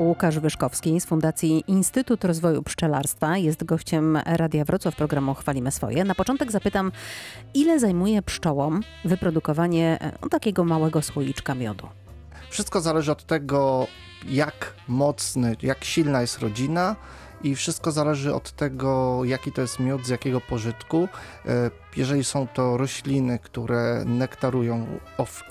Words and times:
Łukasz 0.00 0.38
Wyszkowski 0.38 1.00
z 1.00 1.06
Fundacji 1.06 1.64
Instytut 1.66 2.24
Rozwoju 2.24 2.62
Pszczelarstwa 2.62 3.36
jest 3.36 3.64
gościem 3.64 4.18
Radia 4.26 4.64
Wrocław 4.64 4.96
programu 4.96 5.34
Chwalimy 5.34 5.70
Swoje. 5.70 6.04
Na 6.04 6.14
początek 6.14 6.52
zapytam, 6.52 6.92
ile 7.54 7.80
zajmuje 7.80 8.22
pszczołom 8.22 8.80
wyprodukowanie 9.04 9.98
e, 10.00 10.28
takiego 10.28 10.64
małego 10.64 11.02
słoiczka 11.02 11.54
miodu? 11.54 11.88
Wszystko 12.50 12.80
zależy 12.80 13.12
od 13.12 13.24
tego, 13.24 13.86
jak 14.28 14.74
mocny, 14.88 15.56
jak 15.62 15.84
silna 15.84 16.20
jest 16.20 16.38
rodzina 16.38 16.96
i 17.42 17.54
wszystko 17.54 17.92
zależy 17.92 18.34
od 18.34 18.52
tego, 18.52 19.20
jaki 19.24 19.52
to 19.52 19.60
jest 19.60 19.80
miód, 19.80 20.06
z 20.06 20.08
jakiego 20.08 20.40
pożytku. 20.40 21.08
E, 21.46 21.70
jeżeli 21.96 22.24
są 22.24 22.46
to 22.46 22.76
rośliny, 22.76 23.38
które 23.38 24.02
nektarują 24.06 24.86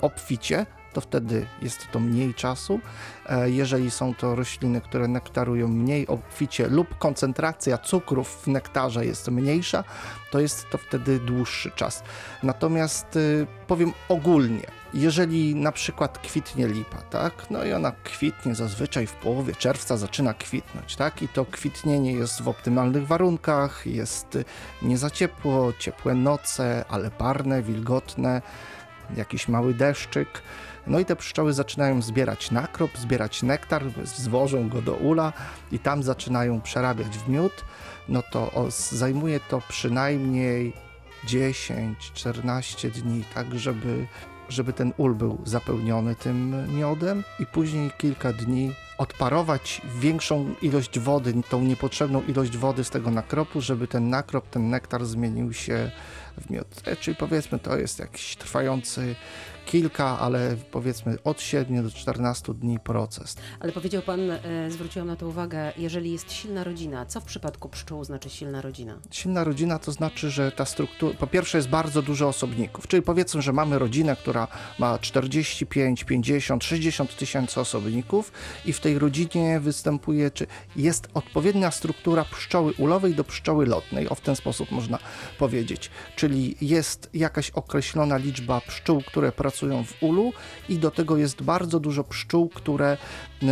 obficie, 0.00 0.66
to 0.96 1.00
wtedy 1.00 1.46
jest 1.62 1.90
to 1.92 2.00
mniej 2.00 2.34
czasu. 2.34 2.80
E, 3.26 3.50
jeżeli 3.50 3.90
są 3.90 4.14
to 4.14 4.34
rośliny, 4.34 4.80
które 4.80 5.08
nektarują 5.08 5.68
mniej 5.68 6.06
obficie 6.06 6.68
lub 6.68 6.98
koncentracja 6.98 7.78
cukrów 7.78 8.28
w 8.28 8.46
nektarze 8.46 9.06
jest 9.06 9.28
mniejsza, 9.28 9.84
to 10.30 10.40
jest 10.40 10.70
to 10.70 10.78
wtedy 10.78 11.18
dłuższy 11.18 11.70
czas. 11.70 12.02
Natomiast 12.42 13.16
y, 13.16 13.46
powiem 13.66 13.92
ogólnie, 14.08 14.66
jeżeli 14.94 15.54
na 15.54 15.72
przykład 15.72 16.18
kwitnie 16.18 16.68
lipa, 16.68 16.96
tak, 16.96 17.50
no 17.50 17.64
i 17.64 17.72
ona 17.72 17.92
kwitnie 18.04 18.54
zazwyczaj 18.54 19.06
w 19.06 19.12
połowie 19.12 19.54
czerwca 19.54 19.96
zaczyna 19.96 20.34
kwitnąć, 20.34 20.96
tak, 20.96 21.22
i 21.22 21.28
to 21.28 21.44
kwitnienie 21.44 22.12
jest 22.12 22.42
w 22.42 22.48
optymalnych 22.48 23.06
warunkach, 23.06 23.86
jest 23.86 24.38
nie 24.82 24.98
za 24.98 25.10
ciepło, 25.10 25.72
ciepłe 25.78 26.14
noce, 26.14 26.84
ale 26.88 27.10
parne, 27.10 27.62
wilgotne, 27.62 28.42
jakiś 29.16 29.48
mały 29.48 29.74
deszczyk, 29.74 30.42
no 30.86 30.98
i 30.98 31.04
te 31.04 31.16
pszczoły 31.16 31.52
zaczynają 31.52 32.02
zbierać 32.02 32.50
nakrop, 32.50 32.98
zbierać 32.98 33.42
nektar, 33.42 33.82
zwożą 34.04 34.68
go 34.68 34.82
do 34.82 34.94
ula 34.94 35.32
i 35.72 35.78
tam 35.78 36.02
zaczynają 36.02 36.60
przerabiać 36.60 37.18
w 37.18 37.28
miód. 37.28 37.64
No 38.08 38.22
to 38.22 38.68
zajmuje 38.92 39.40
to 39.40 39.62
przynajmniej 39.68 40.72
10-14 41.26 42.90
dni, 42.90 43.24
tak 43.34 43.58
żeby, 43.58 44.06
żeby 44.48 44.72
ten 44.72 44.92
ul 44.96 45.14
był 45.14 45.38
zapełniony 45.44 46.14
tym 46.14 46.66
miodem 46.76 47.24
i 47.40 47.46
później 47.46 47.90
kilka 47.98 48.32
dni 48.32 48.72
odparować 48.98 49.82
większą 49.98 50.54
ilość 50.62 50.98
wody, 50.98 51.34
tą 51.48 51.60
niepotrzebną 51.62 52.22
ilość 52.22 52.56
wody 52.56 52.84
z 52.84 52.90
tego 52.90 53.10
nakropu, 53.10 53.60
żeby 53.60 53.88
ten 53.88 54.10
nakrop, 54.10 54.50
ten 54.50 54.70
nektar 54.70 55.04
zmienił 55.04 55.52
się 55.52 55.90
w 56.38 56.50
miód. 56.50 56.66
E, 56.84 56.96
czyli 56.96 57.16
powiedzmy 57.16 57.58
to 57.58 57.78
jest 57.78 57.98
jakiś 57.98 58.36
trwający 58.36 59.14
kilka, 59.66 60.18
ale 60.18 60.56
powiedzmy 60.70 61.16
od 61.24 61.40
7 61.40 61.82
do 61.82 61.90
14 61.90 62.54
dni 62.54 62.78
proces. 62.80 63.36
Ale 63.60 63.72
powiedział 63.72 64.02
Pan, 64.02 64.30
e, 64.30 64.70
zwróciłam 64.70 65.08
na 65.08 65.16
to 65.16 65.28
uwagę, 65.28 65.72
jeżeli 65.76 66.12
jest 66.12 66.32
silna 66.32 66.64
rodzina, 66.64 67.06
co 67.06 67.20
w 67.20 67.24
przypadku 67.24 67.68
pszczół 67.68 68.04
znaczy 68.04 68.30
silna 68.30 68.62
rodzina? 68.62 68.98
Silna 69.10 69.44
rodzina 69.44 69.78
to 69.78 69.92
znaczy, 69.92 70.30
że 70.30 70.52
ta 70.52 70.64
struktura, 70.64 71.16
po 71.18 71.26
pierwsze 71.26 71.58
jest 71.58 71.68
bardzo 71.68 72.02
dużo 72.02 72.28
osobników, 72.28 72.88
czyli 72.88 73.02
powiedzmy, 73.02 73.42
że 73.42 73.52
mamy 73.52 73.78
rodzinę, 73.78 74.16
która 74.16 74.48
ma 74.78 74.98
45, 74.98 76.04
50, 76.04 76.64
60 76.64 77.16
tysięcy 77.16 77.60
osobników 77.60 78.32
i 78.64 78.72
w 78.72 78.80
tej 78.80 78.98
rodzinie 78.98 79.60
występuje, 79.60 80.30
czy 80.30 80.46
jest 80.76 81.08
odpowiednia 81.14 81.70
struktura 81.70 82.24
pszczoły 82.24 82.72
ulowej 82.78 83.14
do 83.14 83.24
pszczoły 83.24 83.66
lotnej, 83.66 84.08
o 84.08 84.14
w 84.14 84.20
ten 84.20 84.36
sposób 84.36 84.70
można 84.70 84.98
powiedzieć, 85.38 85.90
czyli 86.16 86.56
jest 86.60 87.10
jakaś 87.14 87.50
określona 87.50 88.16
liczba 88.16 88.60
pszczół, 88.60 89.02
które 89.06 89.32
pracują 89.32 89.55
pracują 89.56 89.84
w 89.84 90.02
ulu 90.02 90.32
i 90.68 90.78
do 90.78 90.90
tego 90.90 91.16
jest 91.16 91.42
bardzo 91.42 91.80
dużo 91.80 92.04
pszczół, 92.04 92.48
które 92.48 92.96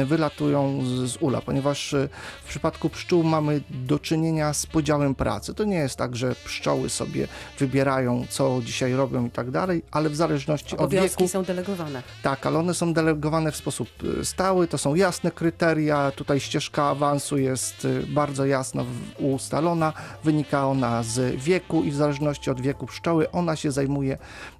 wylatują 0.07 0.81
z, 0.85 1.11
z 1.11 1.17
ula, 1.21 1.41
ponieważ 1.41 1.95
e, 1.95 2.09
w 2.45 2.49
przypadku 2.49 2.89
pszczół 2.91 3.23
mamy 3.23 3.61
do 3.71 3.99
czynienia 3.99 4.53
z 4.55 4.67
podziałem 4.67 5.15
pracy. 5.15 5.55
To 5.55 5.65
nie 5.65 5.77
jest 5.77 5.97
tak, 5.97 6.17
że 6.17 6.35
pszczoły 6.45 6.91
sobie 6.91 7.29
wybierają, 7.59 8.27
co 8.31 8.61
dzisiaj 8.65 8.93
robią 8.93 9.27
i 9.27 9.31
tak 9.31 9.50
dalej, 9.50 9.83
ale 9.91 10.11
w 10.11 10.17
zależności 10.17 10.77
Obowiązki 10.77 11.25
od 11.25 11.31
wieku... 11.31 11.33
są 11.33 11.44
delegowane. 11.44 12.03
Tak, 12.23 12.47
ale 12.47 12.59
one 12.59 12.75
są 12.75 12.93
delegowane 12.93 13.53
w 13.53 13.56
sposób 13.56 13.89
e, 14.21 14.25
stały, 14.25 14.69
to 14.69 14.78
są 14.78 14.94
jasne 14.94 15.31
kryteria, 15.31 16.11
tutaj 16.11 16.41
ścieżka 16.41 16.84
awansu 16.84 17.39
jest 17.39 17.84
e, 17.84 18.06
bardzo 18.06 18.47
jasno 18.47 18.84
ustalona, 19.19 19.93
wynika 20.25 20.67
ona 20.67 21.03
z 21.03 21.37
wieku 21.37 21.83
i 21.83 21.91
w 21.91 21.94
zależności 21.94 22.50
od 22.50 22.61
wieku 22.61 22.87
pszczoły 22.87 23.31
ona 23.31 23.56
się 23.56 23.71
zajmuje 23.71 24.19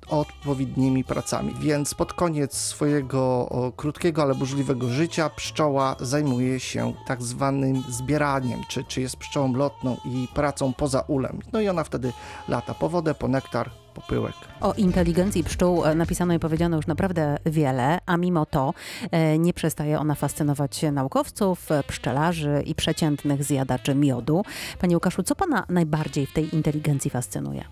odpowiednimi 0.09 1.05
pracami. 1.05 1.55
Więc 1.61 1.95
pod 1.95 2.13
koniec 2.13 2.55
swojego 2.57 3.49
krótkiego, 3.77 4.23
ale 4.23 4.34
burzliwego 4.34 4.89
życia 4.89 5.14
pszczoła 5.37 5.97
zajmuje 6.01 6.61
się 6.61 6.93
tak 7.07 7.23
zwanym 7.23 7.83
zbieraniem, 7.89 8.61
czy, 8.69 8.85
czy 8.85 9.01
jest 9.01 9.17
pszczołą 9.17 9.53
lotną 9.53 9.97
i 10.05 10.29
pracą 10.35 10.73
poza 10.73 11.01
ulem. 11.01 11.41
No 11.53 11.61
i 11.61 11.69
ona 11.69 11.85
wtedy 11.85 12.13
lata 12.49 12.75
po 12.75 12.89
wodę, 12.89 13.15
po 13.15 13.29
nektar, 13.29 13.71
popyłek. 13.95 14.35
O 14.61 14.73
inteligencji 14.73 15.45
pszczół 15.45 15.85
e, 15.85 15.95
napisano 15.95 16.35
i 16.35 16.39
powiedziano 16.39 16.77
już 16.77 16.87
naprawdę 16.87 17.37
wiele, 17.47 17.99
a 18.07 18.17
mimo 18.17 18.47
to 18.47 18.75
e, 19.11 19.39
nie 19.39 19.53
przestaje 19.53 19.99
ona 19.99 20.15
fascynować 20.15 20.83
naukowców, 20.93 21.71
e, 21.71 21.83
pszczelarzy 21.83 22.63
i 22.67 22.75
przeciętnych 22.75 23.45
zjadaczy 23.45 23.95
miodu. 23.95 24.43
Panie 24.81 24.97
Łukaszu, 24.97 25.23
co 25.23 25.35
pana 25.35 25.67
najbardziej 25.69 26.27
w 26.27 26.33
tej 26.33 26.55
inteligencji 26.55 27.11
fascynuje? 27.11 27.65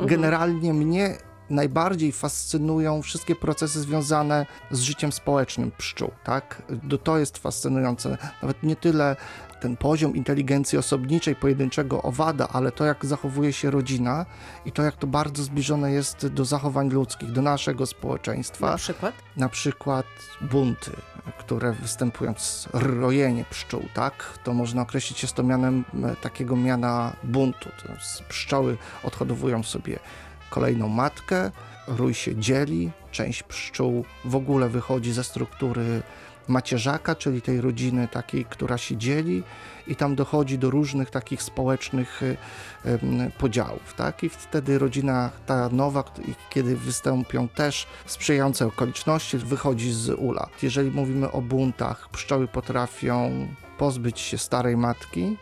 Generalnie 0.00 0.74
mnie 0.74 1.16
najbardziej 1.50 2.12
fascynują 2.12 3.02
wszystkie 3.02 3.36
procesy 3.36 3.80
związane 3.80 4.46
z 4.70 4.80
życiem 4.80 5.12
społecznym 5.12 5.72
pszczół, 5.78 6.10
tak? 6.24 6.62
To 7.04 7.18
jest 7.18 7.38
fascynujące. 7.38 8.18
Nawet 8.42 8.62
nie 8.62 8.76
tyle 8.76 9.16
ten 9.60 9.76
poziom 9.76 10.16
inteligencji 10.16 10.78
osobniczej 10.78 11.36
pojedynczego 11.36 12.02
owada, 12.02 12.48
ale 12.52 12.72
to 12.72 12.84
jak 12.84 13.06
zachowuje 13.06 13.52
się 13.52 13.70
rodzina 13.70 14.26
i 14.64 14.72
to 14.72 14.82
jak 14.82 14.96
to 14.96 15.06
bardzo 15.06 15.42
zbliżone 15.42 15.92
jest 15.92 16.26
do 16.26 16.44
zachowań 16.44 16.90
ludzkich, 16.90 17.32
do 17.32 17.42
naszego 17.42 17.86
społeczeństwa. 17.86 18.70
Na 18.70 18.76
przykład? 18.76 19.14
Na 19.36 19.48
przykład 19.48 20.06
bunty, 20.40 20.90
które 21.38 21.72
występują, 21.72 22.34
rojenie 22.72 23.44
pszczół, 23.50 23.84
tak? 23.94 24.38
To 24.44 24.54
można 24.54 24.82
określić 24.82 25.22
jest 25.22 25.34
to 25.34 25.42
mianem 25.42 25.84
e, 26.04 26.16
takiego 26.16 26.56
miana 26.56 27.12
buntu. 27.24 27.68
Pszczoły 28.28 28.76
odhodowują 29.04 29.62
sobie 29.62 29.98
kolejną 30.50 30.88
matkę, 30.88 31.50
rój 31.86 32.14
się 32.14 32.36
dzieli, 32.36 32.90
część 33.10 33.42
pszczół 33.42 34.04
w 34.24 34.36
ogóle 34.36 34.68
wychodzi 34.68 35.12
ze 35.12 35.24
struktury 35.24 36.02
macierzaka, 36.48 37.14
czyli 37.14 37.42
tej 37.42 37.60
rodziny 37.60 38.08
takiej, 38.08 38.44
która 38.44 38.78
się 38.78 38.96
dzieli 38.96 39.42
i 39.86 39.96
tam 39.96 40.14
dochodzi 40.14 40.58
do 40.58 40.70
różnych 40.70 41.10
takich 41.10 41.42
społecznych 41.42 42.20
podziałów, 43.38 43.94
tak? 43.94 44.22
I 44.22 44.28
wtedy 44.28 44.78
rodzina 44.78 45.30
ta 45.46 45.68
nowa, 45.68 46.04
kiedy 46.50 46.76
wystąpią 46.76 47.48
też 47.48 47.86
sprzyjające 48.06 48.66
okoliczności, 48.66 49.38
wychodzi 49.38 49.92
z 49.92 50.08
ula. 50.08 50.48
Jeżeli 50.62 50.90
mówimy 50.90 51.32
o 51.32 51.40
buntach, 51.42 52.08
pszczoły 52.08 52.48
potrafią 52.48 53.46
pozbyć 53.78 54.20
się 54.20 54.38
starej 54.38 54.76
matki, 54.76 55.36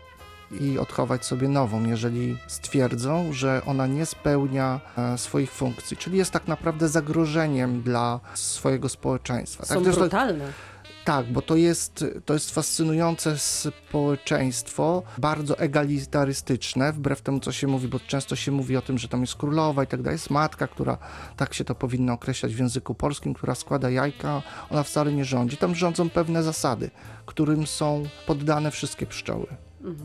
i 0.51 0.79
odchować 0.79 1.25
sobie 1.25 1.47
nową, 1.47 1.85
jeżeli 1.85 2.37
stwierdzą, 2.47 3.33
że 3.33 3.61
ona 3.65 3.87
nie 3.87 4.05
spełnia 4.05 4.79
e, 4.97 5.17
swoich 5.17 5.51
funkcji, 5.51 5.97
czyli 5.97 6.17
jest 6.17 6.31
tak 6.31 6.47
naprawdę 6.47 6.87
zagrożeniem 6.89 7.81
dla 7.81 8.19
swojego 8.33 8.89
społeczeństwa. 8.89 9.65
Są 9.65 9.83
tak? 9.83 9.93
brutalne. 9.93 10.45
Tak, 11.05 11.31
bo 11.31 11.41
to 11.41 11.55
jest, 11.55 12.05
to 12.25 12.33
jest 12.33 12.51
fascynujące 12.51 13.37
społeczeństwo, 13.37 15.03
bardzo 15.17 15.59
egalitarystyczne, 15.59 16.93
wbrew 16.93 17.21
temu, 17.21 17.39
co 17.39 17.51
się 17.51 17.67
mówi, 17.67 17.87
bo 17.87 17.99
często 17.99 18.35
się 18.35 18.51
mówi 18.51 18.77
o 18.77 18.81
tym, 18.81 18.97
że 18.97 19.07
tam 19.07 19.21
jest 19.21 19.35
królowa 19.35 19.83
i 19.83 19.87
tak 19.87 20.01
dalej. 20.01 20.15
Jest 20.15 20.29
matka, 20.29 20.67
która, 20.67 20.97
tak 21.37 21.53
się 21.53 21.63
to 21.63 21.75
powinno 21.75 22.13
określać 22.13 22.55
w 22.55 22.59
języku 22.59 22.95
polskim, 22.95 23.33
która 23.33 23.55
składa 23.55 23.89
jajka, 23.89 24.41
ona 24.69 24.83
wcale 24.83 25.11
nie 25.11 25.25
rządzi. 25.25 25.57
Tam 25.57 25.75
rządzą 25.75 26.09
pewne 26.09 26.43
zasady, 26.43 26.89
którym 27.25 27.67
są 27.67 28.03
poddane 28.27 28.71
wszystkie 28.71 29.05
pszczoły 29.05 29.47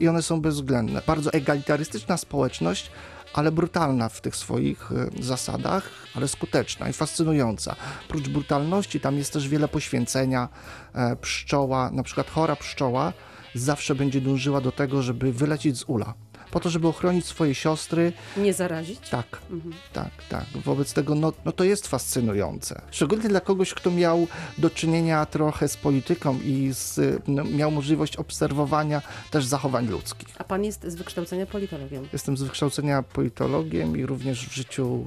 i 0.00 0.09
one 0.09 0.23
są 0.23 0.41
bezwzględne. 0.41 1.03
Bardzo 1.06 1.32
egalitarystyczna 1.32 2.17
społeczność, 2.17 2.91
ale 3.35 3.53
brutalna 3.53 4.09
w 4.09 4.21
tych 4.21 4.37
swoich 4.37 4.93
e, 4.93 5.23
zasadach, 5.23 5.91
ale 6.15 6.29
skuteczna 6.29 6.88
i 6.88 6.93
fascynująca. 6.93 7.76
Prócz 8.09 8.29
brutalności 8.29 9.00
tam 9.00 9.17
jest 9.17 9.32
też 9.32 9.49
wiele 9.49 9.69
poświęcenia. 9.69 10.49
E, 10.94 11.17
pszczoła, 11.17 11.91
na 11.91 12.03
przykład 12.03 12.31
chora 12.31 12.56
pszczoła, 12.56 13.12
zawsze 13.55 13.94
będzie 13.94 14.21
dążyła 14.21 14.61
do 14.61 14.73
tego, 14.73 15.03
żeby 15.03 15.32
wylecieć 15.32 15.79
z 15.79 15.85
ula 15.87 16.15
po 16.54 16.60
to, 16.60 16.70
żeby 16.70 16.88
ochronić 16.88 17.26
swoje 17.26 17.54
siostry. 17.54 18.12
Nie 18.36 18.52
zarazić? 18.52 19.08
Tak, 19.10 19.26
mhm. 19.50 19.74
tak, 19.92 20.10
tak. 20.28 20.44
Wobec 20.64 20.92
tego 20.92 21.14
no, 21.14 21.32
no 21.44 21.52
to 21.52 21.64
jest 21.64 21.86
fascynujące. 21.86 22.82
Szczególnie 22.90 23.28
dla 23.28 23.40
kogoś, 23.40 23.74
kto 23.74 23.90
miał 23.90 24.26
do 24.58 24.70
czynienia 24.70 25.26
trochę 25.26 25.68
z 25.68 25.76
polityką 25.76 26.38
i 26.44 26.70
z, 26.72 27.00
no, 27.26 27.44
miał 27.44 27.70
możliwość 27.70 28.16
obserwowania 28.16 29.02
też 29.30 29.44
zachowań 29.44 29.88
ludzkich. 29.88 30.28
A 30.38 30.44
pan 30.44 30.64
jest 30.64 30.84
z 30.86 30.94
wykształcenia 30.94 31.46
politologiem? 31.46 32.08
Jestem 32.12 32.36
z 32.36 32.42
wykształcenia 32.42 33.02
politologiem 33.02 33.96
i 33.96 34.06
również 34.06 34.48
w 34.48 34.54
życiu, 34.54 35.04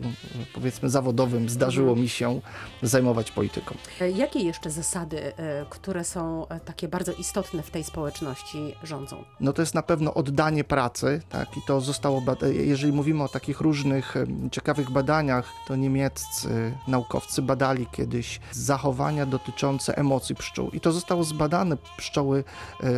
powiedzmy, 0.54 0.90
zawodowym 0.90 1.50
zdarzyło 1.50 1.90
mhm. 1.90 2.04
mi 2.04 2.10
się 2.10 2.42
zajmować 2.82 3.32
polityką. 3.32 3.76
E, 4.02 4.12
jakie 4.12 4.40
jeszcze 4.40 4.72
zasady, 4.72 5.38
e, 5.38 5.66
które 5.70 6.04
są 6.04 6.48
e, 6.48 6.60
takie 6.60 6.88
bardzo 6.88 7.12
istotne 7.12 7.64
w 7.64 7.72
tej 7.72 7.84
społeczności 7.84 8.76
rządzą? 8.84 9.24
No 9.40 9.54
to 9.54 9.62
jest 9.62 9.74
na 9.74 9.84
pewno 9.84 10.14
oddanie 10.14 10.64
pracy, 10.64 11.22
tak, 11.30 11.37
i 11.58 11.62
to 11.62 11.82
zostało, 11.82 12.24
jeżeli 12.52 12.94
mówimy 12.94 13.24
o 13.24 13.28
takich 13.28 13.62
różnych 13.62 14.16
ciekawych 14.52 14.92
badaniach, 14.92 15.54
to 15.68 15.76
niemieccy 15.76 16.74
naukowcy 16.88 17.42
badali 17.42 17.88
kiedyś 17.92 18.40
zachowania 18.52 19.26
dotyczące 19.26 19.98
emocji 19.98 20.36
pszczół 20.36 20.70
i 20.70 20.80
to 20.80 20.92
zostało 20.92 21.24
zbadane. 21.24 21.78
Pszczoły 21.98 22.44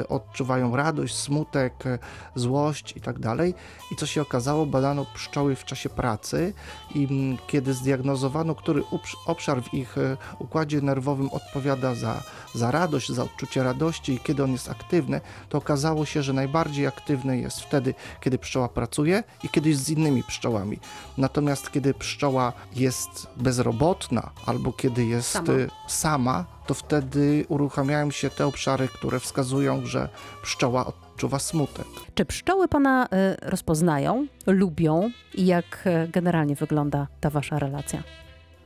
odczuwają 0.09 0.75
radość, 0.75 1.15
smutek, 1.15 1.83
złość 2.35 2.97
i 2.97 3.01
tak 3.01 3.19
dalej. 3.19 3.53
I 3.91 3.95
co 3.95 4.05
się 4.05 4.21
okazało, 4.21 4.65
badano 4.65 5.05
pszczoły 5.13 5.55
w 5.55 5.65
czasie 5.65 5.89
pracy 5.89 6.53
i 6.95 7.37
kiedy 7.47 7.73
zdiagnozowano, 7.73 8.55
który 8.55 8.83
obszar 9.25 9.63
w 9.63 9.73
ich 9.73 9.95
układzie 10.39 10.81
nerwowym 10.81 11.29
odpowiada 11.29 11.95
za, 11.95 12.23
za 12.53 12.71
radość, 12.71 13.11
za 13.11 13.23
odczucie 13.23 13.63
radości 13.63 14.13
i 14.13 14.19
kiedy 14.19 14.43
on 14.43 14.51
jest 14.51 14.69
aktywny, 14.69 15.21
to 15.49 15.57
okazało 15.57 16.05
się, 16.05 16.23
że 16.23 16.33
najbardziej 16.33 16.87
aktywny 16.87 17.39
jest 17.39 17.61
wtedy, 17.61 17.93
kiedy 18.19 18.37
pszczoła 18.37 18.69
pracuje 18.69 19.23
i 19.43 19.49
kiedy 19.49 19.69
jest 19.69 19.83
z 19.83 19.89
innymi 19.89 20.23
pszczołami. 20.23 20.79
Natomiast 21.17 21.71
kiedy 21.71 21.93
pszczoła 21.93 22.53
jest 22.75 23.27
bezrobotna 23.37 24.31
albo 24.45 24.73
kiedy 24.73 25.05
jest 25.05 25.29
sama, 25.29 25.53
sama 25.87 26.45
to 26.67 26.73
wtedy 26.73 27.45
uruchamiają 27.47 28.11
się 28.11 28.29
te 28.29 28.47
obszary, 28.47 28.87
które 28.87 29.19
wskazują, 29.19 29.85
że 29.85 30.09
pszczoła 30.43 30.85
odczuwa 30.85 31.39
smutek. 31.39 31.87
Czy 32.15 32.25
pszczoły 32.25 32.67
pana 32.67 33.05
y, 33.05 33.49
rozpoznają, 33.49 34.27
lubią 34.47 35.11
i 35.33 35.45
jak 35.45 35.87
y, 35.87 36.07
generalnie 36.07 36.55
wygląda 36.55 37.07
ta 37.19 37.29
wasza 37.29 37.59
relacja? 37.59 38.03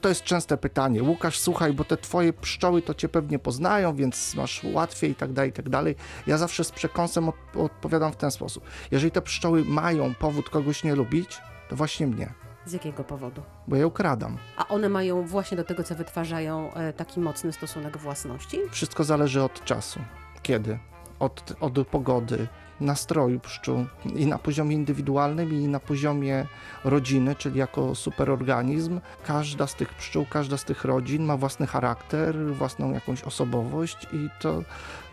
To 0.04 0.10
jest 0.10 0.24
częste 0.24 0.58
pytanie. 0.58 1.04
Łukasz, 1.04 1.40
słuchaj, 1.40 1.74
bo 1.74 1.84
te 1.84 1.98
twoje 1.98 2.34
pszczoły 2.34 2.82
to 2.82 2.94
cię 2.94 3.10
pewnie 3.10 3.40
poznają, 3.40 3.96
więc 3.96 4.36
masz 4.36 4.62
łatwiej 4.64 5.12
i 5.12 5.16
tak 5.16 5.34
dalej, 5.34 5.50
i 5.50 5.54
tak 5.54 5.70
dalej. 5.70 5.96
Ja 6.28 6.38
zawsze 6.38 6.64
z 6.64 6.72
przekąsem 6.72 7.30
od, 7.30 7.36
odpowiadam 7.56 8.12
w 8.12 8.16
ten 8.16 8.32
sposób. 8.32 8.64
Jeżeli 8.92 9.12
te 9.12 9.22
pszczoły 9.22 9.66
mają 9.66 10.16
powód 10.16 10.50
kogoś 10.50 10.84
nie 10.84 10.96
lubić, 10.96 11.42
to 11.70 11.76
właśnie 11.76 12.08
mnie. 12.08 12.34
Z 12.66 12.74
jakiego 12.74 13.04
powodu? 13.04 13.42
Bo 13.68 13.76
je 13.76 13.88
ukradam. 13.88 14.38
A 14.58 14.68
one 14.68 14.90
mają 14.90 15.28
właśnie 15.28 15.58
do 15.58 15.64
tego, 15.64 15.84
co 15.84 15.96
wytwarzają, 15.96 16.74
e, 16.74 16.94
taki 16.94 17.20
mocny 17.20 17.54
stosunek 17.54 17.98
własności? 17.98 18.60
Wszystko 18.72 19.04
zależy 19.04 19.44
od 19.44 19.64
czasu. 19.64 20.00
Kiedy? 20.42 20.80
Od, 21.24 21.54
od 21.60 21.88
pogody, 21.88 22.48
nastroju 22.80 23.40
pszczół 23.40 23.86
i 24.16 24.26
na 24.26 24.38
poziomie 24.38 24.76
indywidualnym 24.76 25.54
i 25.54 25.68
na 25.68 25.80
poziomie 25.80 26.48
rodziny, 26.84 27.36
czyli 27.36 27.60
jako 27.60 27.96
superorganizm. 27.96 29.00
Każda 29.26 29.68
z 29.68 29.76
tych 29.76 29.94
pszczół, 29.94 30.26
każda 30.30 30.58
z 30.58 30.64
tych 30.66 30.86
rodzin 30.86 31.24
ma 31.24 31.38
własny 31.38 31.68
charakter, 31.68 32.54
własną 32.54 32.92
jakąś 32.92 33.24
osobowość 33.24 34.08
i 34.14 34.30
to 34.42 34.64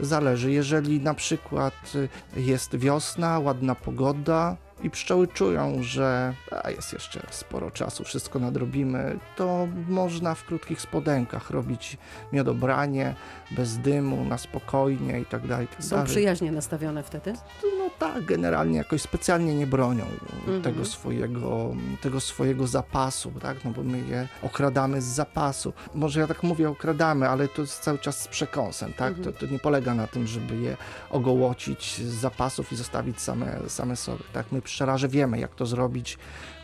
zależy. 0.01 0.53
Jeżeli 0.53 1.01
na 1.01 1.15
przykład 1.15 1.93
jest 2.37 2.77
wiosna, 2.77 3.39
ładna 3.39 3.75
pogoda, 3.75 4.57
i 4.83 4.91
pszczoły 4.91 5.29
czują, 5.29 5.83
że 5.83 6.35
a 6.65 6.71
jest 6.71 6.93
jeszcze 6.93 7.27
sporo 7.31 7.71
czasu, 7.71 8.05
wszystko 8.05 8.39
nadrobimy, 8.39 9.19
to 9.37 9.69
można 9.89 10.35
w 10.35 10.45
krótkich 10.45 10.81
spodenkach 10.81 11.51
robić 11.51 11.97
miodobranie 12.33 13.15
bez 13.51 13.79
dymu, 13.79 14.25
na 14.25 14.39
spokojnie 14.39 15.21
i 15.21 15.25
tak 15.25 15.47
dalej. 15.47 15.69
Tak 15.69 15.85
Są 15.85 16.05
przyjaźnie 16.05 16.53
nastawione 16.53 17.03
wtedy? 17.03 17.33
No 17.79 17.91
tak, 17.99 18.25
generalnie 18.25 18.79
jakoś 18.79 19.03
specjalnie 19.03 19.55
nie 19.55 19.67
bronią 19.67 20.05
mhm. 20.31 20.63
tego, 20.63 20.85
swojego, 20.85 21.75
tego 22.01 22.21
swojego 22.21 22.67
zapasu, 22.67 23.33
tak? 23.43 23.65
no 23.65 23.71
bo 23.71 23.83
my 23.83 23.99
je 23.99 24.29
okradamy 24.43 25.03
z 25.03 25.05
zapasu. 25.05 25.73
Może 25.95 26.21
ja 26.21 26.27
tak 26.27 26.43
mówię 26.43 26.69
okradamy, 26.69 27.29
ale 27.29 27.49
to 27.49 27.63
jest 27.63 27.81
cały 27.81 27.99
czas 27.99 28.21
z 28.21 28.29
przekąsem, 28.29 28.93
tak? 28.93 29.09
Mhm. 29.09 29.35
To, 29.35 29.41
to 29.41 29.53
nie 29.53 29.59
polega 29.59 29.95
na 29.95 30.07
tym, 30.07 30.27
żeby 30.27 30.57
je 30.57 30.77
ogołocić 31.11 31.95
z 31.95 32.15
zapasów 32.15 32.73
i 32.73 32.77
zostawić 32.77 33.21
same, 33.21 33.59
same 33.69 33.97
sobie, 33.97 34.25
tak? 34.33 34.53
My 34.53 34.63
pszczelarze 34.71 35.09
wiemy, 35.09 35.39
jak 35.39 35.55
to 35.55 35.67
zrobić, 35.67 36.19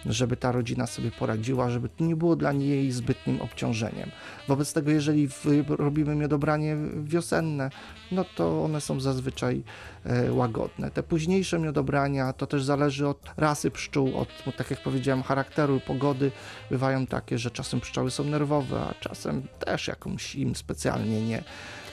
żeby 0.08 0.36
ta 0.36 0.52
rodzina 0.52 0.86
sobie 0.86 1.10
poradziła, 1.10 1.70
żeby 1.70 1.88
to 1.88 2.04
nie 2.04 2.16
było 2.16 2.36
dla 2.36 2.52
niej 2.52 2.92
zbytnim 2.92 3.40
obciążeniem. 3.40 4.10
Wobec 4.48 4.72
tego, 4.72 4.90
jeżeli 4.90 5.28
robimy 5.68 6.14
miodobranie 6.14 6.76
wiosenne, 7.04 7.70
no 8.12 8.24
to 8.36 8.64
one 8.64 8.80
są 8.80 9.00
zazwyczaj 9.00 9.62
e, 10.04 10.32
łagodne. 10.32 10.90
Te 10.90 11.02
późniejsze 11.02 11.58
miodobrania 11.58 12.32
to 12.32 12.46
też 12.46 12.64
zależy 12.64 13.08
od 13.08 13.22
rasy 13.36 13.70
pszczół, 13.70 14.16
od, 14.18 14.28
tak 14.56 14.70
jak 14.70 14.82
powiedziałem, 14.82 15.22
charakteru, 15.22 15.80
pogody. 15.86 16.32
Bywają 16.70 17.06
takie, 17.06 17.38
że 17.38 17.50
czasem 17.50 17.80
pszczoły 17.80 18.10
są 18.10 18.24
nerwowe, 18.24 18.80
a 18.80 18.94
czasem 19.00 19.42
też 19.58 19.88
jakąś 19.88 20.34
im 20.34 20.56
specjalnie 20.56 21.22
nie, 21.22 21.44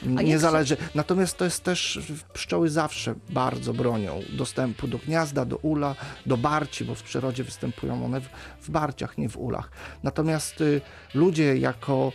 nie 0.06 0.40
zależy. 0.40 0.76
Się... 0.76 0.82
Natomiast 0.96 1.38
to 1.38 1.46
jest 1.46 1.64
też, 1.64 2.00
pszczoły 2.34 2.70
zawsze 2.70 3.16
bardzo 3.30 3.74
bronią 3.74 4.22
dostępu 4.38 4.88
do 4.88 4.98
gniazda, 4.98 5.46
do 5.46 5.58
ula, 5.58 5.96
do 6.26 6.38
barci, 6.38 6.86
bo 6.86 6.96
w 6.96 7.04
przyrodzie 7.04 7.44
występują 7.44 8.03
one 8.06 8.22
w, 8.22 8.30
w 8.62 8.70
barciach, 8.70 9.18
nie 9.18 9.30
w 9.30 9.38
ulach. 9.38 9.72
Natomiast 10.04 10.62
y, 10.62 10.82
ludzie 11.14 11.58
jako 11.58 12.12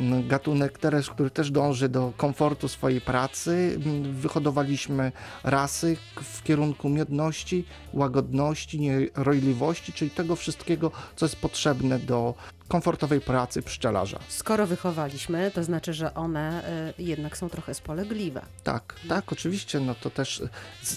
mm, 0.00 0.28
gatunek 0.28 0.78
teres, 0.78 1.10
który 1.10 1.30
też 1.30 1.50
dąży 1.50 1.88
do 1.88 2.12
komfortu 2.16 2.68
swojej 2.68 3.00
pracy, 3.00 3.78
mm, 3.84 4.14
wyhodowaliśmy 4.14 5.12
rasy 5.44 5.96
w 6.22 6.42
kierunku 6.42 6.88
miodności, 6.88 7.64
łagodności, 7.92 8.80
nierojliwości, 8.80 9.92
czyli 9.92 10.10
tego 10.10 10.36
wszystkiego, 10.36 10.90
co 11.16 11.26
jest 11.26 11.36
potrzebne 11.36 11.98
do 11.98 12.34
komfortowej 12.72 13.20
pracy 13.20 13.62
pszczelarza. 13.62 14.18
Skoro 14.28 14.66
wychowaliśmy, 14.66 15.50
to 15.50 15.64
znaczy, 15.64 15.92
że 15.92 16.14
one 16.14 16.62
y, 16.98 17.02
jednak 17.02 17.36
są 17.36 17.48
trochę 17.48 17.74
spolegliwe. 17.74 18.42
Tak, 18.64 18.94
tak, 19.08 19.32
oczywiście. 19.32 19.80
No 19.80 19.94
to 19.94 20.10
też 20.10 20.40
y, 20.40 20.48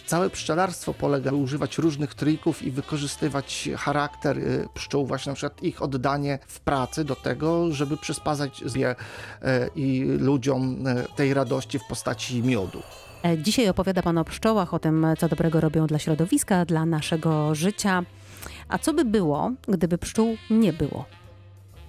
całe 0.06 0.30
pszczelarstwo 0.30 0.94
polega 0.94 1.32
używać 1.32 1.78
różnych 1.78 2.14
trików 2.14 2.64
i 2.64 2.72
wykorzystywać 2.72 3.70
charakter 3.78 4.38
y, 4.38 4.68
pszczół, 4.74 5.06
właśnie 5.06 5.30
na 5.30 5.36
przykład 5.36 5.64
ich 5.64 5.82
oddanie 5.82 6.40
w 6.48 6.60
pracy 6.60 7.04
do 7.04 7.16
tego, 7.16 7.72
żeby 7.72 7.98
przyspazać 7.98 8.64
je 8.76 8.96
i 9.76 10.06
ludziom 10.20 10.84
tej 11.16 11.34
radości 11.34 11.80
w 11.80 11.84
postaci 11.84 12.44
miodu. 12.44 12.82
E, 13.24 13.38
dzisiaj 13.38 13.70
opowiada 13.70 14.02
Pan 14.02 14.18
o 14.18 14.26
pszczołach, 14.26 14.74
o 14.74 14.80
tym, 14.80 15.08
co 15.18 15.30
dobrego 15.30 15.62
robią 15.62 15.88
dla 15.88 16.00
środowiska, 16.00 16.66
dla 16.66 16.86
naszego 16.86 17.56
życia. 17.56 18.04
A 18.70 18.78
co 18.78 18.94
by 18.94 19.06
było, 19.06 19.52
gdyby 19.68 19.98
pszczół 19.98 20.38
nie 20.50 20.74
było? 20.74 21.06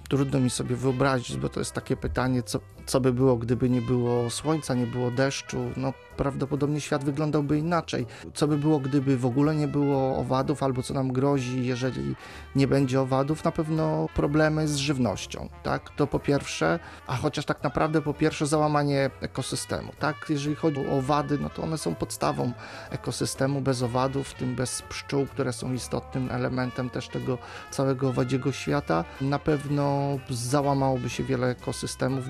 Trudno 0.07 0.39
mi 0.39 0.49
sobie 0.49 0.75
wyobrazić, 0.75 1.37
bo 1.37 1.49
to 1.49 1.59
jest 1.59 1.71
takie 1.71 1.97
pytanie, 1.97 2.43
co, 2.43 2.59
co 2.87 3.01
by 3.01 3.13
było, 3.13 3.37
gdyby 3.37 3.69
nie 3.69 3.81
było 3.81 4.29
słońca, 4.29 4.73
nie 4.73 4.87
było 4.87 5.11
deszczu. 5.11 5.57
No, 5.77 5.93
prawdopodobnie 6.17 6.81
świat 6.81 7.03
wyglądałby 7.03 7.57
inaczej. 7.57 8.05
Co 8.33 8.47
by 8.47 8.57
było, 8.57 8.79
gdyby 8.79 9.17
w 9.17 9.25
ogóle 9.25 9.55
nie 9.55 9.67
było 9.67 10.17
owadów, 10.17 10.63
albo 10.63 10.83
co 10.83 10.93
nam 10.93 11.13
grozi, 11.13 11.65
jeżeli 11.65 12.15
nie 12.55 12.67
będzie 12.67 13.01
owadów? 13.01 13.43
Na 13.43 13.51
pewno 13.51 14.07
problemy 14.15 14.67
z 14.67 14.75
żywnością, 14.75 15.49
tak? 15.63 15.89
To 15.89 16.07
po 16.07 16.19
pierwsze, 16.19 16.79
a 17.07 17.15
chociaż 17.15 17.45
tak 17.45 17.63
naprawdę 17.63 18.01
po 18.01 18.13
pierwsze 18.13 18.45
załamanie 18.45 19.09
ekosystemu, 19.21 19.91
tak? 19.99 20.15
Jeżeli 20.29 20.55
chodzi 20.55 20.87
o 20.87 20.97
owady, 20.97 21.37
no 21.37 21.49
to 21.49 21.63
one 21.63 21.77
są 21.77 21.95
podstawą 21.95 22.51
ekosystemu. 22.89 23.61
Bez 23.61 23.83
owadów, 23.83 24.27
w 24.27 24.33
tym 24.33 24.55
bez 24.55 24.81
pszczół, 24.81 25.25
które 25.25 25.53
są 25.53 25.73
istotnym 25.73 26.31
elementem 26.31 26.89
też 26.89 27.07
tego 27.07 27.37
całego 27.71 28.09
owadziego 28.09 28.51
świata, 28.51 29.05
na 29.21 29.39
pewno 29.39 30.17
załamałoby 30.29 31.09
się 31.09 31.23
wiele 31.23 31.47
ekosystemów, 31.47 32.25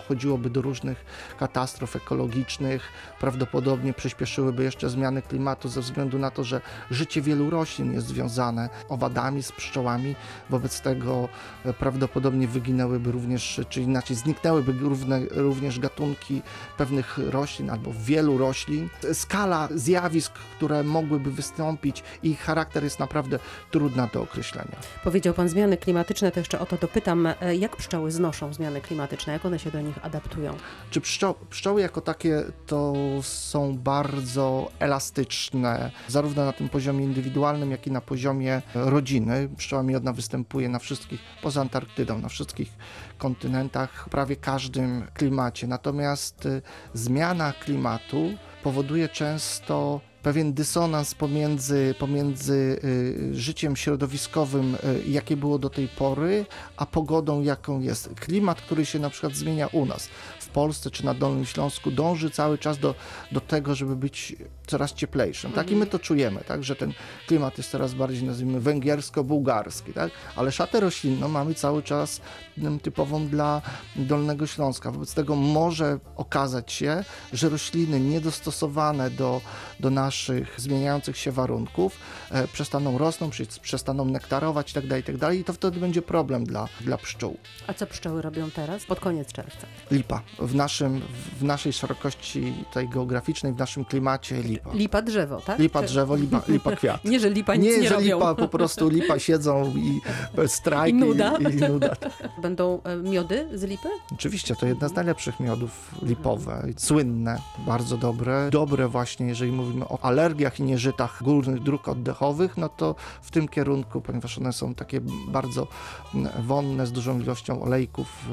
dochodziłoby 0.00 0.50
do 0.50 0.62
różnych 0.62 1.04
katastrof 1.38 1.96
ekologicznych, 1.96 2.82
prawdopodobnie 3.20 3.92
przyspieszyłyby 3.92 4.64
jeszcze 4.64 4.90
zmiany 4.90 5.22
klimatu 5.22 5.68
ze 5.68 5.80
względu 5.80 6.18
na 6.18 6.30
to, 6.30 6.44
że 6.44 6.60
życie 6.90 7.22
wielu 7.22 7.50
roślin 7.50 7.92
jest 7.92 8.06
związane 8.06 8.68
owadami, 8.88 9.42
z 9.42 9.52
pszczołami. 9.52 10.14
Wobec 10.50 10.80
tego 10.80 11.28
e, 11.64 11.72
prawdopodobnie 11.72 12.48
wyginęłyby 12.48 13.12
również, 13.12 13.60
czy 13.68 13.82
inaczej 13.82 14.16
zniknęłyby 14.16 14.72
równe, 14.72 15.20
również 15.30 15.78
gatunki 15.78 16.42
pewnych 16.78 17.18
roślin 17.18 17.70
albo 17.70 17.92
wielu 17.92 18.38
roślin. 18.38 18.88
Skala 19.12 19.68
zjawisk, 19.74 20.32
które 20.32 20.82
mogłyby 20.82 21.30
wystąpić, 21.30 22.02
ich 22.22 22.40
charakter 22.40 22.84
jest 22.84 22.98
naprawdę 22.98 23.38
trudna 23.70 24.06
do 24.06 24.22
określenia. 24.22 24.76
Powiedział 25.04 25.34
Pan 25.34 25.48
zmiany 25.48 25.76
klimatyczne, 25.76 26.32
to 26.32 26.40
jeszcze 26.40 26.58
o 26.58 26.66
to 26.66 26.76
dopytam. 26.76 27.26
E, 27.26 27.56
jak 27.56 27.76
pszczoły 27.76 28.10
znoszą 28.10 28.52
zmiany 28.54 28.80
klimatyczne? 28.80 29.32
Jak 29.32 29.46
one 29.46 29.58
się 29.58 29.70
do 29.70 29.80
nich 29.80 29.89
nich 29.90 30.04
adaptują? 30.04 30.56
Czy 30.90 31.00
pszczo 31.00 31.34
pszczoły 31.50 31.80
jako 31.80 32.00
takie 32.00 32.42
to 32.66 32.94
są 33.22 33.78
bardzo 33.78 34.70
elastyczne, 34.78 35.90
zarówno 36.08 36.44
na 36.44 36.52
tym 36.52 36.68
poziomie 36.68 37.04
indywidualnym, 37.04 37.70
jak 37.70 37.86
i 37.86 37.90
na 37.90 38.00
poziomie 38.00 38.62
rodziny. 38.74 39.48
Pszczoła 39.56 39.82
miodna 39.82 40.12
występuje 40.12 40.68
na 40.68 40.78
wszystkich, 40.78 41.20
poza 41.42 41.60
Antarktydą, 41.60 42.18
na 42.18 42.28
wszystkich 42.28 42.72
kontynentach, 43.20 44.08
prawie 44.10 44.36
każdym 44.36 45.06
klimacie. 45.14 45.66
Natomiast 45.66 46.46
y, 46.46 46.62
zmiana 46.94 47.52
klimatu 47.52 48.30
powoduje 48.62 49.08
często 49.08 50.00
pewien 50.22 50.52
dysonans 50.52 51.14
pomiędzy, 51.14 51.94
pomiędzy 51.98 52.80
y, 52.84 53.34
życiem 53.34 53.76
środowiskowym, 53.76 54.74
y, 54.74 55.08
jakie 55.08 55.36
było 55.36 55.58
do 55.58 55.70
tej 55.70 55.88
pory, 55.88 56.46
a 56.76 56.86
pogodą, 56.86 57.42
jaką 57.42 57.80
jest. 57.80 58.10
Klimat, 58.20 58.60
który 58.60 58.86
się 58.86 58.98
na 58.98 59.10
przykład 59.10 59.34
zmienia 59.34 59.66
u 59.66 59.86
nas 59.86 60.08
Polsce 60.50 60.90
czy 60.90 61.04
na 61.04 61.14
Dolnym 61.14 61.44
Śląsku, 61.44 61.90
dąży 61.90 62.30
cały 62.30 62.58
czas 62.58 62.78
do, 62.78 62.94
do 63.32 63.40
tego, 63.40 63.74
żeby 63.74 63.96
być 63.96 64.36
coraz 64.66 64.94
cieplejszym. 64.94 65.52
Tak 65.52 65.70
i 65.70 65.76
my 65.76 65.86
to 65.86 65.98
czujemy, 65.98 66.40
tak, 66.48 66.64
że 66.64 66.76
ten 66.76 66.92
klimat 67.26 67.58
jest 67.58 67.70
coraz 67.70 67.94
bardziej, 67.94 68.22
nazwijmy, 68.22 68.60
węgiersko-bułgarski, 68.60 69.92
tak, 69.92 70.10
ale 70.36 70.52
szatę 70.52 70.80
roślinną 70.80 71.28
mamy 71.28 71.54
cały 71.54 71.82
czas 71.82 72.20
mm, 72.58 72.80
typową 72.80 73.28
dla 73.28 73.62
Dolnego 73.96 74.46
Śląska. 74.46 74.90
Wobec 74.90 75.14
tego 75.14 75.36
może 75.36 75.98
okazać 76.16 76.72
się, 76.72 77.04
że 77.32 77.48
rośliny 77.48 78.00
niedostosowane 78.00 79.10
do, 79.10 79.40
do 79.80 79.90
naszych 79.90 80.60
zmieniających 80.60 81.16
się 81.18 81.32
warunków 81.32 81.96
e, 82.30 82.48
przestaną 82.48 82.98
rosnąć, 82.98 83.42
przestaną 83.62 84.04
nektarować 84.04 84.74
itd., 84.74 84.96
itd. 84.96 85.36
i 85.36 85.44
to 85.44 85.52
wtedy 85.52 85.80
będzie 85.80 86.02
problem 86.02 86.44
dla, 86.44 86.68
dla 86.80 86.98
pszczół. 86.98 87.36
A 87.66 87.74
co 87.74 87.86
pszczoły 87.86 88.22
robią 88.22 88.50
teraz? 88.50 88.84
Pod 88.84 89.00
koniec 89.00 89.32
czerwca. 89.32 89.66
Lipa. 89.90 90.22
W, 90.40 90.54
naszym, 90.54 91.00
w 91.40 91.42
naszej 91.42 91.72
szerokości 91.72 92.54
tej 92.72 92.88
geograficznej, 92.88 93.52
w 93.52 93.58
naszym 93.58 93.84
klimacie 93.84 94.42
lipa. 94.42 94.72
Lipa 94.74 95.02
drzewo, 95.02 95.40
tak? 95.40 95.58
Lipa 95.58 95.82
drzewo, 95.82 96.16
lipa, 96.16 96.42
lipa 96.48 96.76
kwiat. 96.76 97.04
Nie, 97.10 97.20
że 97.20 97.30
lipa 97.30 97.54
nic 97.54 97.64
nie, 97.64 97.78
Nie, 97.78 97.88
że 97.88 97.94
robią. 97.94 98.16
lipa, 98.16 98.34
po 98.34 98.48
prostu 98.48 98.88
lipa 98.88 99.18
siedzą 99.18 99.72
i 99.76 100.00
strajki. 100.46 100.98
I 100.98 101.00
nuda. 101.00 101.36
I, 101.36 101.42
i 101.42 101.56
nuda. 101.56 101.96
Będą 102.42 102.82
e, 102.84 102.96
miody 102.96 103.48
z 103.54 103.62
lipy? 103.62 103.88
Oczywiście, 104.12 104.56
to 104.56 104.66
jedna 104.66 104.88
z 104.88 104.92
najlepszych 104.92 105.40
miodów 105.40 105.94
lipowe. 106.02 106.66
Słynne, 106.76 107.38
bardzo 107.66 107.96
dobre. 107.96 108.48
Dobre 108.50 108.88
właśnie, 108.88 109.26
jeżeli 109.26 109.52
mówimy 109.52 109.88
o 109.88 109.98
alergiach 110.04 110.60
i 110.60 110.62
nieżytach 110.62 111.22
górnych 111.22 111.62
dróg 111.62 111.88
oddechowych, 111.88 112.56
no 112.56 112.68
to 112.68 112.94
w 113.22 113.30
tym 113.30 113.48
kierunku, 113.48 114.00
ponieważ 114.00 114.38
one 114.38 114.52
są 114.52 114.74
takie 114.74 115.00
bardzo 115.28 115.66
mm, 116.14 116.32
wonne, 116.42 116.86
z 116.86 116.92
dużą 116.92 117.20
ilością 117.20 117.62
olejków 117.62 118.28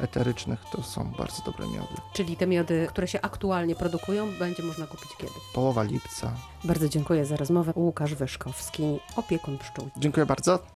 y, 0.00 0.04
eterycznych, 0.04 0.60
to 0.72 0.82
są 0.82 1.12
bardzo 1.18 1.42
dobre 1.52 1.66
miody. 1.66 1.94
Czyli 2.12 2.36
te 2.36 2.46
miody, 2.46 2.86
które 2.88 3.08
się 3.08 3.20
aktualnie 3.20 3.74
produkują, 3.74 4.32
będzie 4.38 4.62
można 4.62 4.86
kupić 4.86 5.16
kiedy? 5.18 5.32
Połowa 5.54 5.82
lipca. 5.82 6.32
Bardzo 6.64 6.88
dziękuję 6.88 7.24
za 7.26 7.36
rozmowę. 7.36 7.72
Łukasz 7.76 8.14
Wyszkowski, 8.14 8.98
opiekun 9.16 9.58
pszczół. 9.58 9.88
Dziękuję 9.96 10.26
bardzo. 10.26 10.58